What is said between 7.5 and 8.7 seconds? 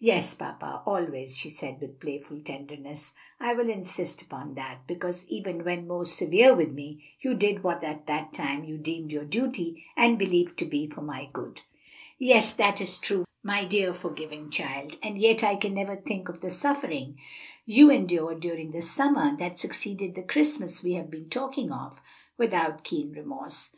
what at the time